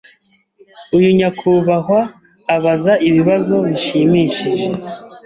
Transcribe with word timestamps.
Uyu 0.97 1.09
nyakubahwa 1.17 1.99
abaza 2.55 2.93
ibibazo 3.07 3.55
bishimishije. 3.67 4.67